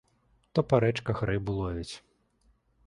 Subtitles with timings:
[0.53, 1.91] То па рэчках рыбу ловіць.